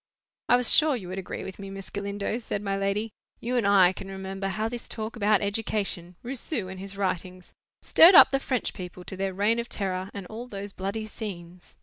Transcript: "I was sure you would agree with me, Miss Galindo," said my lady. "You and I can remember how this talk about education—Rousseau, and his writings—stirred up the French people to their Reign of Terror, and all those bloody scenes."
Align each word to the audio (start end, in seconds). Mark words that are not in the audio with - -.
"I 0.49 0.55
was 0.55 0.73
sure 0.73 0.95
you 0.95 1.09
would 1.09 1.19
agree 1.19 1.43
with 1.43 1.59
me, 1.59 1.69
Miss 1.69 1.91
Galindo," 1.91 2.39
said 2.39 2.63
my 2.63 2.75
lady. 2.75 3.11
"You 3.39 3.55
and 3.55 3.67
I 3.67 3.93
can 3.93 4.07
remember 4.09 4.47
how 4.47 4.67
this 4.67 4.89
talk 4.89 5.15
about 5.15 5.43
education—Rousseau, 5.43 6.67
and 6.69 6.79
his 6.79 6.97
writings—stirred 6.97 8.15
up 8.15 8.31
the 8.31 8.39
French 8.39 8.73
people 8.73 9.03
to 9.03 9.15
their 9.15 9.35
Reign 9.35 9.59
of 9.59 9.69
Terror, 9.69 10.09
and 10.11 10.25
all 10.25 10.47
those 10.47 10.73
bloody 10.73 11.05
scenes." 11.05 11.75